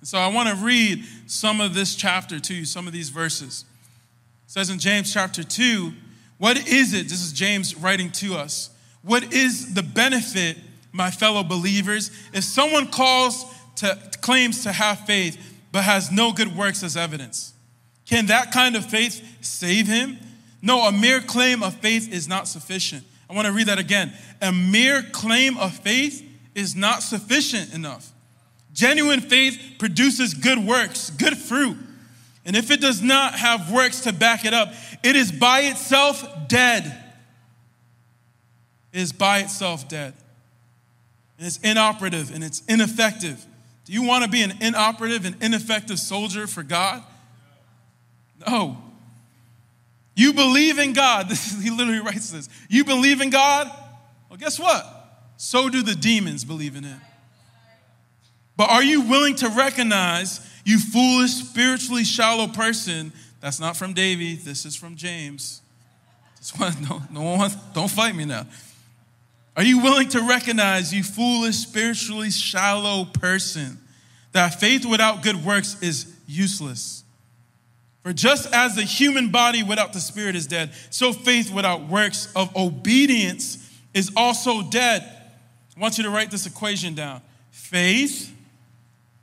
[0.00, 3.10] And So I want to read some of this chapter to you, some of these
[3.10, 3.64] verses.
[4.46, 5.92] It says in James chapter 2,
[6.38, 7.04] what is it?
[7.04, 8.70] This is James writing to us.
[9.02, 10.56] What is the benefit,
[10.92, 13.44] my fellow believers, if someone calls
[13.76, 15.36] to claims to have faith
[15.70, 17.52] but has no good works as evidence?
[18.06, 20.18] Can that kind of faith save him?
[20.62, 23.04] No, a mere claim of faith is not sufficient.
[23.30, 24.12] I want to read that again.
[24.40, 26.24] A mere claim of faith
[26.54, 28.10] is not sufficient enough.
[28.72, 31.76] Genuine faith produces good works, good fruit.
[32.44, 34.72] And if it does not have works to back it up,
[35.02, 36.84] it is by itself dead.
[38.92, 40.14] It is by itself dead.
[41.38, 43.44] And it's inoperative and it's ineffective.
[43.84, 47.02] Do you want to be an inoperative and ineffective soldier for God?
[48.46, 48.76] No.
[50.14, 51.32] You believe in God.
[51.62, 52.48] He literally writes this.
[52.68, 53.70] You believe in God?
[54.28, 54.84] Well, guess what?
[55.36, 57.00] So do the demons believe in Him.
[58.56, 63.12] But are you willing to recognize, you foolish, spiritually shallow person?
[63.40, 65.62] That's not from Davy, this is from James.
[66.60, 68.46] no, no one, don't fight me now.
[69.58, 73.76] Are you willing to recognize, you foolish, spiritually shallow person,
[74.30, 77.02] that faith without good works is useless?
[78.04, 82.32] For just as the human body without the spirit is dead, so faith without works
[82.36, 85.02] of obedience is also dead.
[85.76, 88.32] I want you to write this equation down faith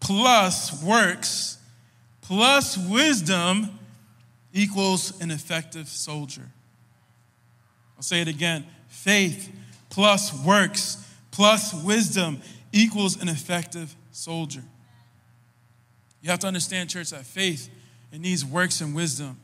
[0.02, 1.60] plus works
[2.20, 3.80] plus wisdom
[4.52, 6.50] equals an effective soldier.
[7.96, 9.50] I'll say it again faith
[9.96, 12.42] plus works plus wisdom
[12.74, 14.62] equals an effective soldier.
[16.22, 17.70] You have to understand, church, that faith
[18.12, 19.38] it needs works and wisdom.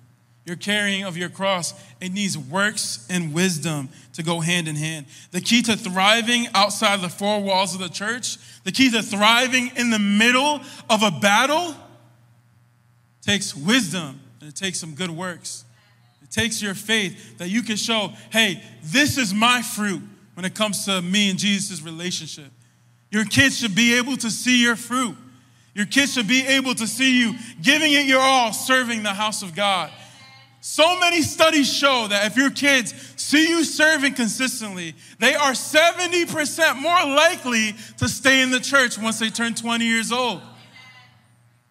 [0.45, 5.05] Your carrying of your cross, it needs works and wisdom to go hand in hand.
[5.31, 9.71] The key to thriving outside the four walls of the church, the key to thriving
[9.77, 11.75] in the middle of a battle,
[13.21, 15.63] takes wisdom and it takes some good works.
[16.21, 20.01] It takes your faith that you can show, hey, this is my fruit
[20.33, 22.51] when it comes to me and Jesus' relationship.
[23.09, 25.15] Your kids should be able to see your fruit.
[25.73, 29.41] Your kids should be able to see you giving it your all, serving the house
[29.41, 29.91] of God.
[30.61, 36.79] So many studies show that if your kids see you serving consistently, they are 70%
[36.79, 40.41] more likely to stay in the church once they turn 20 years old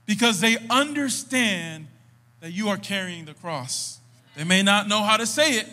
[0.06, 1.86] because they understand
[2.40, 4.00] that you are carrying the cross.
[4.36, 5.68] They may not know how to say it,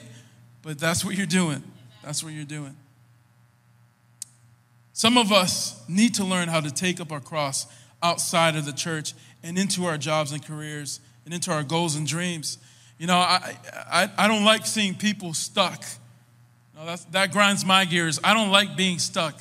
[0.61, 1.63] but that's what you're doing.
[2.07, 2.73] That's what you're doing.
[4.93, 7.67] Some of us need to learn how to take up our cross
[8.01, 12.07] outside of the church and into our jobs and careers and into our goals and
[12.07, 12.59] dreams.
[12.97, 13.57] You know, I,
[13.91, 15.83] I, I don't like seeing people stuck.
[16.73, 18.21] You know, that grinds my gears.
[18.23, 19.37] I don't like being stuck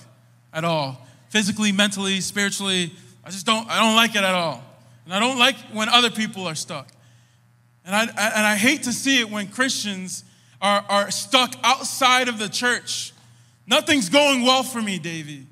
[0.53, 1.07] at all.
[1.29, 2.93] Physically, mentally, spiritually,
[3.25, 4.61] I just don't, I don't like it at all.
[5.05, 6.89] And I don't like when other people are stuck.
[7.85, 10.25] And I, and I hate to see it when Christians
[10.61, 13.13] are, are stuck outside of the church.
[13.67, 15.47] Nothing's going well for me, Davy.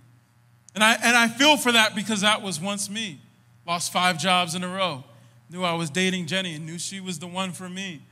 [0.75, 3.21] And I, and I feel for that because that was once me.
[3.67, 5.05] Lost five jobs in a row.
[5.51, 8.03] Knew I was dating Jenny and knew she was the one for me.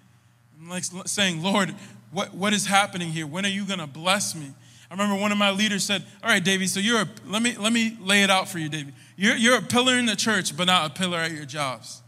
[0.60, 1.74] I'm like saying, Lord,
[2.12, 3.26] what, what is happening here?
[3.26, 4.52] When are you going to bless me?
[4.90, 7.56] I remember one of my leaders said, All right, Davy, so you're a, let me,
[7.56, 8.92] let me lay it out for you, Davy.
[9.16, 12.02] You're, you're a pillar in the church, but not a pillar at your jobs.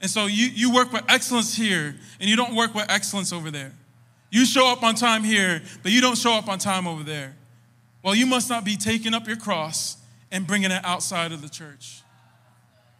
[0.00, 3.50] And so you, you work with excellence here, and you don't work with excellence over
[3.50, 3.72] there.
[4.32, 7.36] You show up on time here, but you don't show up on time over there.
[8.02, 9.98] Well, you must not be taking up your cross
[10.32, 12.00] and bringing it outside of the church.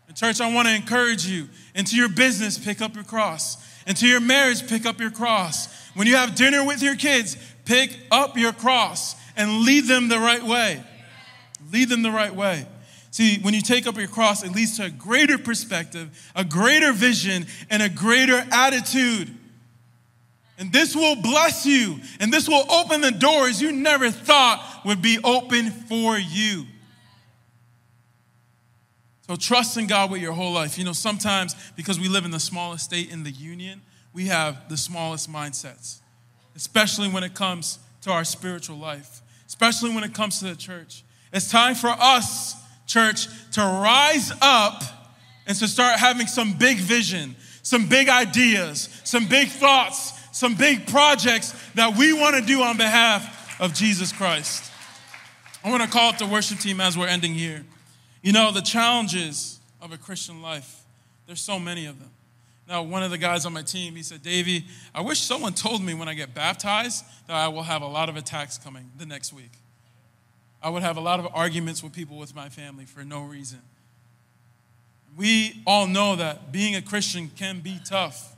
[0.07, 3.57] And, church, I want to encourage you into your business, pick up your cross.
[3.87, 5.91] Into your marriage, pick up your cross.
[5.95, 10.19] When you have dinner with your kids, pick up your cross and lead them the
[10.19, 10.85] right way.
[11.73, 12.67] Lead them the right way.
[13.11, 16.93] See, when you take up your cross, it leads to a greater perspective, a greater
[16.93, 19.35] vision, and a greater attitude.
[20.63, 25.03] And this will bless you, and this will open the doors you never thought would
[25.03, 26.67] be open for you.
[29.27, 30.79] So trust in God with your whole life.
[30.79, 33.83] You know, sometimes because we live in the smallest state in the union,
[34.13, 35.99] we have the smallest mindsets,
[36.55, 41.03] especially when it comes to our spiritual life, especially when it comes to the church.
[41.33, 42.55] It's time for us
[42.87, 44.85] church, to rise up
[45.45, 50.87] and to start having some big vision, some big ideas, some big thoughts, some big
[50.89, 54.71] projects that we want to do on behalf of Jesus Christ.
[55.65, 57.65] I want to call up the worship team as we're ending here.
[58.23, 60.83] You know, the challenges of a Christian life,
[61.27, 62.11] there's so many of them.
[62.69, 64.65] Now, one of the guys on my team, he said, Davey,
[64.95, 68.09] I wish someone told me when I get baptized that I will have a lot
[68.09, 69.51] of attacks coming the next week.
[70.63, 73.59] I would have a lot of arguments with people with my family for no reason.
[75.17, 78.35] We all know that being a Christian can be tough.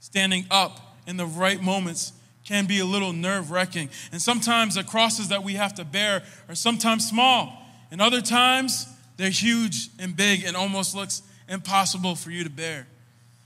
[0.00, 2.12] Standing up in the right moments
[2.44, 3.88] can be a little nerve wracking.
[4.12, 7.52] And sometimes the crosses that we have to bear are sometimes small,
[7.90, 8.86] and other times
[9.16, 12.86] they're huge and big and almost looks impossible for you to bear.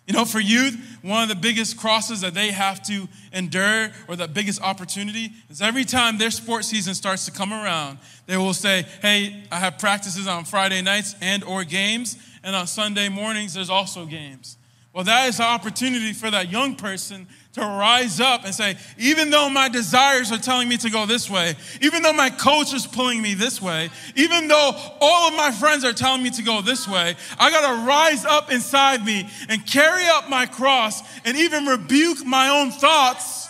[0.06, 4.16] You know, for youth, one of the biggest crosses that they have to endure or
[4.16, 8.52] the biggest opportunity is every time their sports season starts to come around, they will
[8.52, 13.54] say, "Hey, I have practices on Friday nights and or games, and on Sunday mornings
[13.54, 14.58] there's also games."
[14.92, 19.30] Well, that is an opportunity for that young person to rise up and say, even
[19.30, 22.86] though my desires are telling me to go this way, even though my coach is
[22.86, 26.60] pulling me this way, even though all of my friends are telling me to go
[26.62, 31.66] this way, I gotta rise up inside me and carry up my cross and even
[31.66, 33.48] rebuke my own thoughts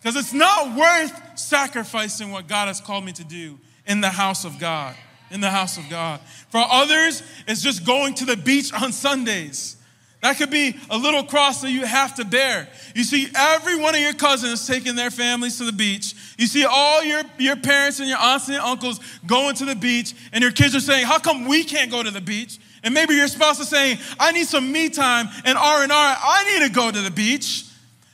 [0.00, 4.44] because it's not worth sacrificing what God has called me to do in the house
[4.44, 4.94] of God.
[5.30, 6.20] In the house of God.
[6.50, 9.76] For others, it's just going to the beach on Sundays.
[10.20, 12.68] That could be a little cross that you have to bear.
[12.94, 16.14] You see every one of your cousins taking their families to the beach.
[16.36, 20.14] You see all your, your parents and your aunts and uncles going to the beach,
[20.32, 22.58] and your kids are saying, How come we can't go to the beach?
[22.82, 25.88] And maybe your spouse is saying, I need some me time and R&R.
[25.90, 27.64] I need to go to the beach.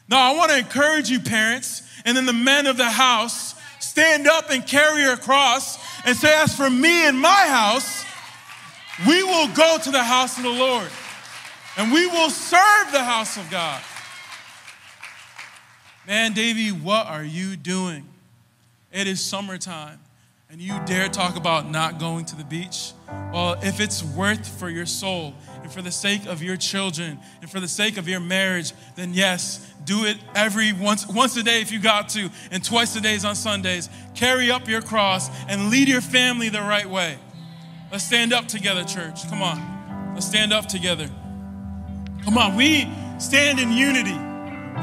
[0.08, 4.28] Now, I want to encourage you, parents, and then the men of the house, stand
[4.28, 8.04] up and carry your cross and say, As for me and my house,
[9.08, 10.88] we will go to the house of the Lord
[11.76, 13.82] and we will serve the house of God.
[16.06, 18.06] Man, Davy, what are you doing?
[18.92, 19.98] It is summertime,
[20.48, 22.92] and you dare talk about not going to the beach?
[23.32, 27.50] Well, if it's worth for your soul and for the sake of your children and
[27.50, 31.60] for the sake of your marriage, then yes, do it every once once a day
[31.60, 33.90] if you got to, and twice a days on Sundays.
[34.14, 37.18] Carry up your cross and lead your family the right way.
[37.90, 39.28] Let's stand up together, church.
[39.28, 40.14] Come on.
[40.14, 41.10] Let's stand up together.
[42.26, 44.18] Come on, we stand in unity.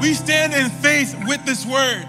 [0.00, 2.08] We stand in faith with this word.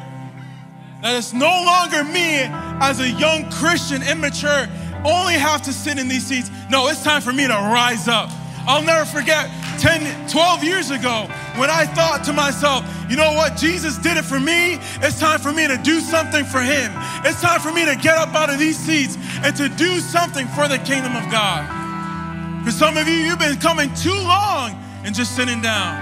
[1.01, 2.39] That it's no longer me
[2.79, 4.69] as a young Christian, immature,
[5.03, 6.49] only have to sit in these seats.
[6.71, 8.31] No, it's time for me to rise up.
[8.65, 11.27] I'll never forget 10, 12 years ago
[11.57, 13.57] when I thought to myself, you know what?
[13.57, 14.79] Jesus did it for me.
[15.01, 16.93] It's time for me to do something for him.
[17.25, 20.47] It's time for me to get up out of these seats and to do something
[20.47, 22.63] for the kingdom of God.
[22.63, 25.95] For some of you, you've been coming too long and just sitting down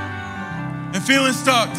[0.95, 1.69] and feeling stuck.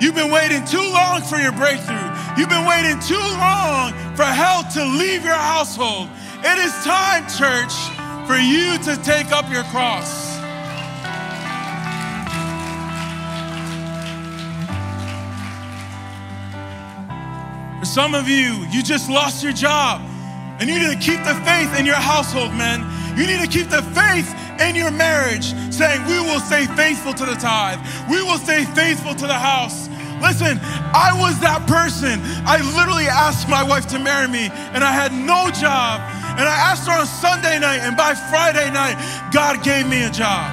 [0.00, 2.08] You've been waiting too long for your breakthrough.
[2.38, 6.08] You've been waiting too long for help to leave your household.
[6.44, 7.74] It is time, church,
[8.28, 10.38] for you to take up your cross.
[17.80, 20.00] For some of you, you just lost your job
[20.60, 22.86] and you need to keep the faith in your household, man.
[23.18, 27.24] You need to keep the faith in your marriage, saying, We will stay faithful to
[27.24, 27.78] the tithe,
[28.10, 29.88] we will stay faithful to the house.
[30.20, 30.58] Listen,
[30.90, 32.18] I was that person.
[32.42, 36.02] I literally asked my wife to marry me, and I had no job.
[36.38, 38.98] And I asked her on Sunday night, and by Friday night,
[39.30, 40.50] God gave me a job.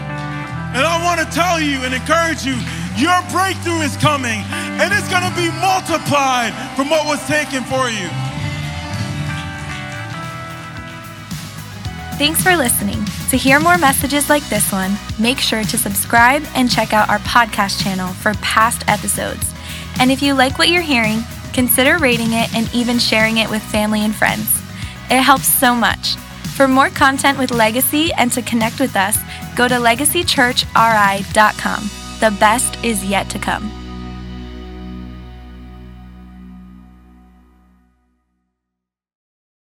[0.78, 2.58] And I want to tell you and encourage you
[2.96, 4.40] your breakthrough is coming,
[4.80, 8.08] and it's going to be multiplied from what was taken for you.
[12.18, 13.04] Thanks for listening.
[13.30, 17.20] To hear more messages like this one, make sure to subscribe and check out our
[17.20, 19.54] podcast channel for past episodes.
[20.00, 21.20] And if you like what you're hearing,
[21.52, 24.48] consider rating it and even sharing it with family and friends.
[25.10, 26.16] It helps so much.
[26.56, 29.18] For more content with Legacy and to connect with us,
[29.58, 31.90] go to legacychurchri.com.
[32.22, 33.85] The best is yet to come.